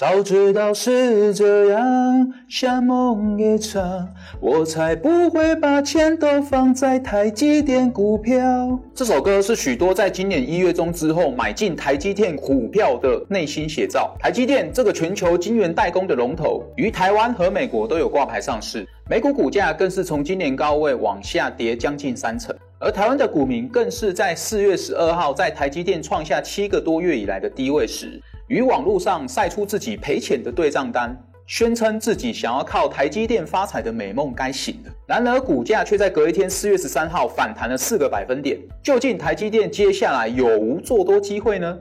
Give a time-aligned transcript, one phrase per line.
[0.00, 4.08] 早知道是这样，像梦一场，
[4.40, 8.80] 我才不会把钱都放在台积电股票。
[8.94, 14.16] 这首歌是许多在今年一月中之后买进台积电股票的内心写照。
[14.18, 28.18] 台积电这个全球晶圆代工的龙头，于台湾和美国都有挂牌上市，美股股价更是从今年高位往下跌将近三成，而台湾的股民更是在四月十二号在台积电创下七个多月以来的低位时。
[28.50, 31.16] 于网络上晒出自己赔钱的对账单，
[31.46, 34.92] 宣称自己想要靠台积电发财的美梦该醒了。
[35.06, 38.58] 然而股价却在隔一天四月十三号反弹了四个百分点。
[38.82, 41.78] 究竟台积电接下来有无做多机会呢？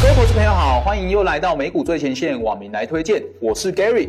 [0.00, 4.08] 各位投资朋友好，欢迎又来到美股最前线，网民来推荐，我是 Gary。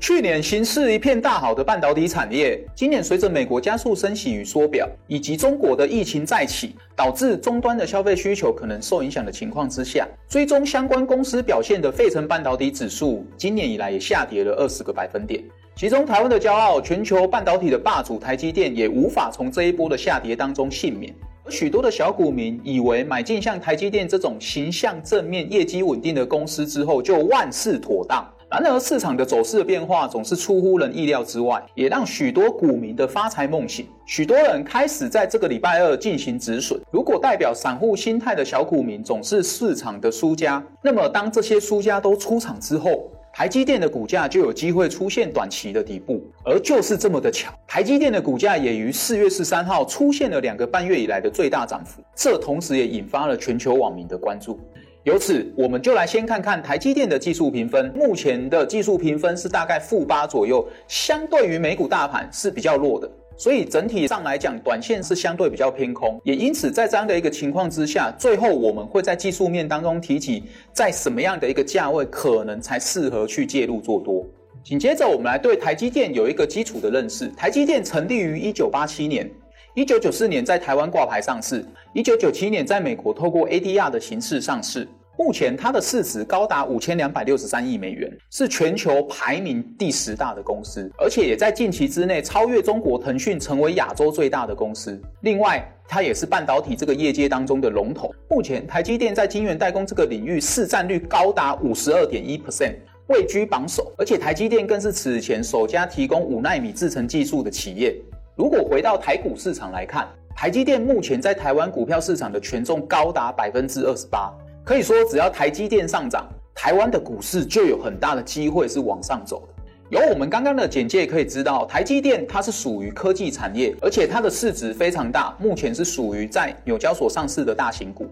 [0.00, 15.44] 去年形势一片大好的半导体产业，今年随着美国加速升息与缩表，以及中国的疫情再起，导致终端的消费需求可能受影响的情况之下，追踪相关公司表现的费城半导体指数，今年以来也下跌了二十个百分点。
[15.76, 21.14] 其中，台湾的骄傲，全球半导体的霸主台积电，也无法从这一波的下跌当中幸免。
[21.44, 28.26] 而许多的小股民以为买进像台积电这种形象正面、业绩稳定的公司之后，就万事妥当。
[28.50, 33.86] 然而，市场的走势的变化总是出乎人意料之外，也让许多股民的发财梦醒。
[34.04, 36.80] 许多人开始在这个礼拜二进行止损。
[36.90, 46.20] 如果代表散户心态的小股民总是市场的输家，那么当这些输家都出场之后，台积电的股价就有机会出现短期的底部。
[46.44, 54.58] 而就是这么的巧，台积电的股价也于四月十三号出现了两个半月以来的最大涨幅，这同时也引发了全球网民的关注。
[55.04, 57.90] 由此，我们就来先看看台积电的技术评分。
[57.96, 63.10] 目前的技术评分是大概负八左右，相对于美股大盘是比较弱的。
[63.34, 66.20] 所以整体上来讲，短线是相对比较偏空。
[66.22, 70.44] 也因此，在这样的一个情况之下，最后我们会在技术面当中提起，
[70.74, 74.22] 在什么样的一个价位可能才适合去介入做多。
[74.62, 77.26] 紧接着，我们来对台积电有一个基础的认识。
[77.28, 79.30] 台积电成立于一九八七年。
[79.74, 84.86] 一九九四年在台湾挂牌上市，一九九七年在美国透过 ADR 的形式上市。
[85.16, 95.00] 目前它的市值高达五千两百六十三亿美元，是全球排名第十大的公司，而且也在近期之内超越中国腾讯，成为亚洲最大的公司。
[95.20, 98.12] 另外，它也是半导体这个业界当中的龙头。
[98.28, 102.74] 目前台积电在晶圆代工这个领域市占率高达五十二点一 percent，
[103.06, 103.92] 位居榜首。
[103.96, 107.94] 而且台积电更是此前首家提供五纳米制程技术的企业。
[108.40, 114.32] 如果回到台股市场来看，台积电目前在台湾股票市场的权重高达百分之二十八，
[114.64, 119.62] 可以说只要台积电上涨，台湾的股市就有很大的机会是往上走的。
[119.90, 128.06] 由我们刚刚的简介可以知道，台积电它是属于科技产业，而且它的市值非常大，目前是属于在纽交所上市的大型股。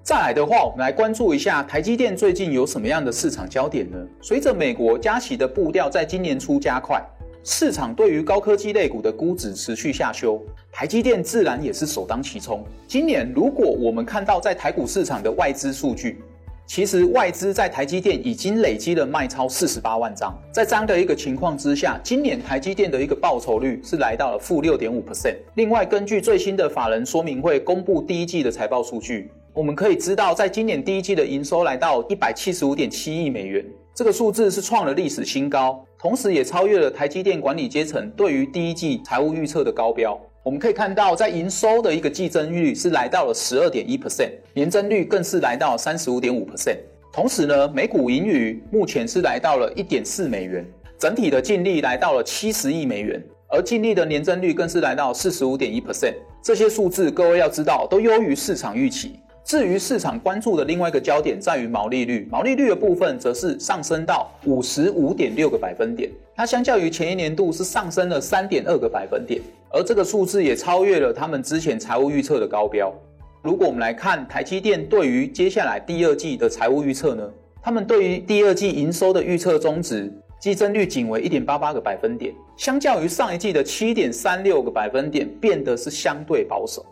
[0.00, 3.96] 再来的话，我们来关注一下台积电最近有什么样的市场焦点呢？
[4.22, 7.04] 随着美国加息的步调在今年初加快。
[7.48, 10.42] 市场对于高科技类股的估值持续下修，
[10.72, 12.66] 台积电自然也是首当其冲。
[12.88, 16.20] 今年如果我们看到在台股市场的外资数据，
[16.66, 20.36] 其实外资在台积电已经累积了卖超四十八万张。
[20.50, 25.36] 在这样的一个情况之下，今年台积电的一个报酬率是来到了负六点五 percent。
[25.54, 33.64] 另外，根据最新的法人说明会公布第一季的财报数据，我们可以知道，在今年第一季的营收来到一百七十五点七亿美元。
[33.94, 40.16] 这个数字是创了历史新高，同时也超越了台积电管理阶层对于第一季财务预测的高标。
[40.44, 46.76] 我们可以看到，在营收的一个季增率是来到了十二点一 percent，年增率更是来到三十五点五 percent。
[47.12, 50.64] 同时呢，每股盈余目前是来到了一点四美元，
[50.96, 56.14] 整体的净利来到了七十亿美元，而净利的年增率更是来到四十五点一 percent。
[56.40, 59.18] 这些数字各位要知道，都优于市场预期。
[59.46, 69.40] 至于市场关注的另外一个焦点在于毛利率，毛利率的部分则是上升到五十五点六个百分点，它相较于前一年度是上升了三点二个百分点，
[69.70, 72.92] 而这个数字也超越了他们之前财务预测的高标。
[73.40, 77.30] 如果我们来看台积电对于接下来第二季的财务预测呢，
[77.62, 86.84] 他们对于第二季营收的预测中值季增率仅为一点八八个百分点，相较于上一季的七点三六个百分点，变得是相对保守。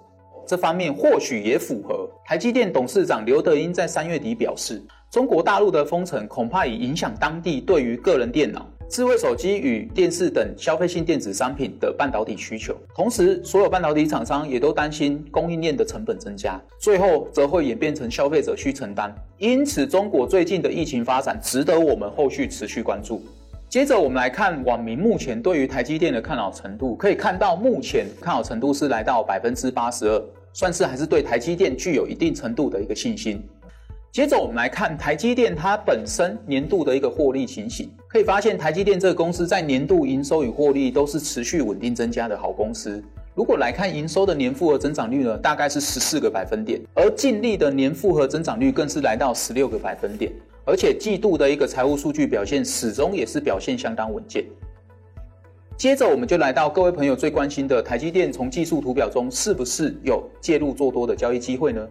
[0.46, 12.76] 这方面或许也符合台积电董事长刘德英在三月底表示，中国大陆的封城恐怕已影响当地对于个人电脑、智慧手机与电视等消费性电子商品的半导体需求。
[12.94, 19.14] 同时，所有半导体厂商也都担心供应链的成本增加，最后则会演变成消费者需承担。
[19.38, 23.22] 因此，中国最近的疫情发展值得我们后续持续关注。
[23.74, 30.24] 接着，我们来看网民目前对于台积电的看好程度，可以看到目前看好程度是来到百分之八十二。
[30.52, 33.42] 算是还是对台积电具有一定程度的一个信心。
[34.12, 43.02] 接着我们来看台积电它本身年度的一个获利情形，可以发现台积电这个公司在年度营收与获利都是持续稳定增加的好公司。
[43.34, 50.32] 如果来看营收的年复合增长率呢，大概是十四个百分点，而净利的年复合增长率更是来到十六个百分点，
[50.64, 54.44] 而且季度的一个财务数据表现始终也是表现相当稳健。
[55.76, 61.84] 接着我们就来到各位朋友最关心的台积电，从技术图表中是不是有介入做多的交易机会呢？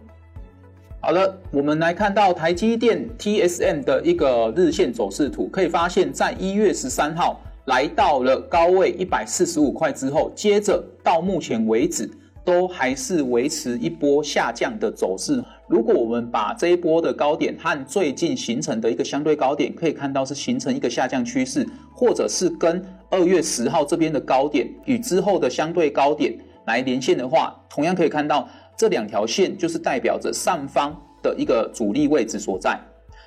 [1.00, 12.10] 好了，我们来看到台积电 TSM 的一个日线走势图，可以发现，在一月十三号来到了高位一百四十五块之后，接着到目前为止
[12.44, 15.42] 都还是维持一波下降的走势。
[15.66, 26.36] 如果我们把这一波的高点和最近形成的一个相对高点，可以看到是形成一个下降趋势，或者是跟二月十号这边的高点与之后的相对高点
[26.66, 28.48] 来连线的话，同样可以看到。
[28.76, 32.76] 这两条线就是代表着上方的一个主力位置所在，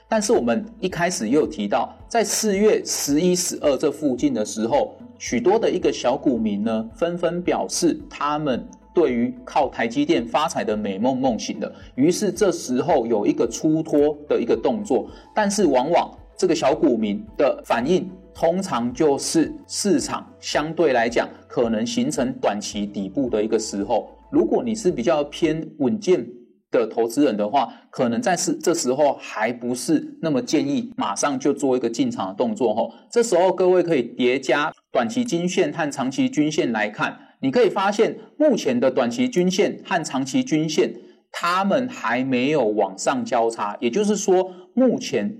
[0.09, 24.09] 但是我们一开始也有提到，在四月十一、十二这附近的时候，许多的一个小股民呢，纷纷表示他们对于靠台积电发财的美梦梦醒了，于是这时候有一个出脱的一个动作，但是往往这个小股民的反应，通常就是市场相对来讲可能形成短期底部的一个时候。
[24.30, 26.27] 如果你是比较偏稳健
[26.69, 32.90] 的投资人的话，可能在是这时候还不是那么建议马上就做一个进场的动作哈。
[33.12, 40.94] 这时候各位可以叠加短期均线和长期均线来看，你可以发现目前的短期均线和长期均线
[41.31, 45.38] 它们还没有往上交叉，也就是说目前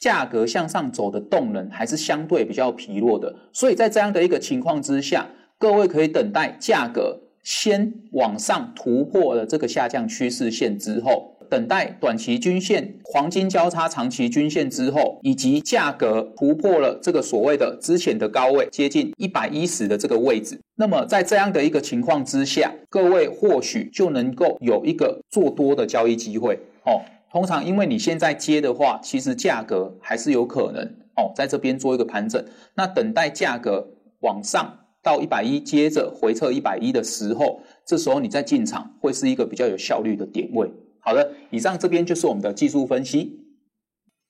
[0.00, 3.34] 价格向上走的动能还是相对比较疲弱的。
[3.52, 5.28] 所以在这样的一个情况之下，
[5.58, 7.20] 各位可以等待价格。
[7.42, 20.60] 先往上突破了这个下降趋势线之后，等待短期均线黄金交叉长期均线之后，以及价格突破了这个所谓的之前的高位，接近一百一十的这个位置。
[20.76, 27.02] 那么在这样的一个情况之下，各位或许就能够有一个做多的交易机会哦。
[27.32, 30.84] 通常因为你现在接的话，其实价格还是有可能
[31.16, 32.44] 哦，在这边做一个盘整，
[32.74, 33.88] 那等待价格
[34.20, 34.79] 往上。
[35.02, 40.70] 到一百一，接着回撤一百一的时候，这时候你再进场会是一个比较有效率的点位。
[41.00, 43.40] 好的，以上这边就是我们的技术分析。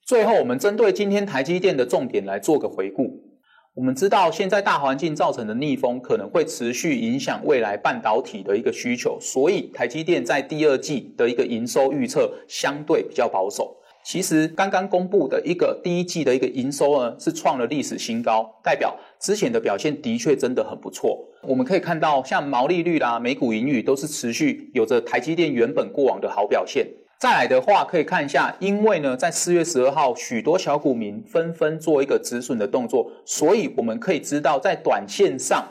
[0.07, 3.21] 最后，我们针对今天台积电的重点来做个回顾。
[3.75, 13.77] 我们知道，现在大环境造成的逆风可能会持续影响未来半导体的一个需求，所以台积电在第二季的一个营收预测相对比较保守。
[14.03, 21.19] 其实刚刚公布的一个第一季的一个营收呢，是创了历史新高，代表之前的表现的确真的很不错。
[21.43, 26.87] 我们可以看到，像毛利率啦、每股盈余都是持续有着台积电原本过往的好表现。
[27.21, 35.63] 再来的话，可以看一下，因为呢，在四月十二号，许多小股民纷纷做一个止损的动作，所以我们可以知道，在短线上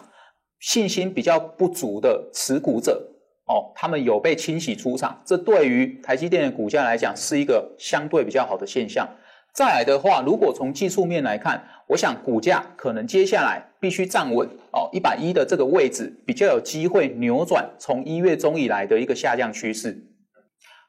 [0.60, 3.04] 信心比较不足的持股者。
[3.50, 9.10] 哦，他们有被清洗出场，这对于台积电的股价来讲是一个相对比较好的现象。
[9.51, 20.06] 再来的话，如果从技术面来看，我想股价可能接下来必须站稳哦，一百一的这个位置比较有机会扭转从一月中以来的一个下降趋势。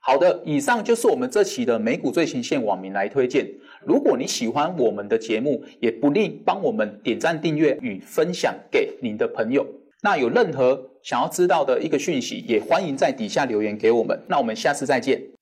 [0.03, 3.47] 好的，以上就是我们这期的美股最前线网民来推荐。
[3.87, 9.67] 如果你喜欢我们的节目，也不吝帮我们点赞、订阅与分享给您的朋友。
[10.03, 14.21] 那有任何想要知道的一个讯息，也欢迎在底下留言给我们。
[14.29, 15.40] 那我们下次再见。